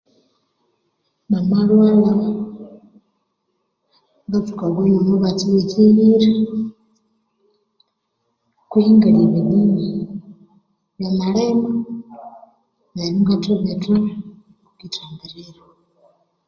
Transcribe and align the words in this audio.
Namalhwalha 1.29 2.13
ngatsuka 4.27 4.65
erinywa 4.69 5.01
omubatsi 5.03 5.45
wekyiyira 5.53 6.29
kwihi 8.69 8.89
ingalya 8.93 9.21
ebinini 9.27 9.85
byamalema 10.95 11.69
neru 12.93 13.15
ingathibitha 13.19 13.95
okwithambiriro 14.67 15.63